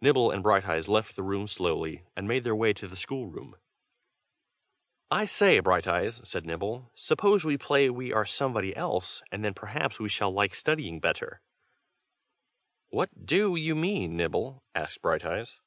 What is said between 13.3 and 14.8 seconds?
you mean, Nibble?"